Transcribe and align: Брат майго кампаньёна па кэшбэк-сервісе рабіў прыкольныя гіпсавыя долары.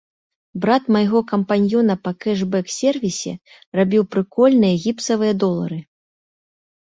Брат 0.61 0.83
майго 0.95 1.19
кампаньёна 1.31 1.95
па 2.07 2.11
кэшбэк-сервісе 2.25 3.33
рабіў 3.81 4.03
прыкольныя 4.17 4.81
гіпсавыя 4.87 5.33
долары. 5.45 5.79